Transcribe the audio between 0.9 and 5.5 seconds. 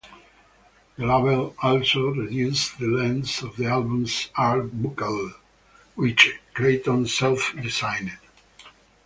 The label also reduced the length of the album's art booklet,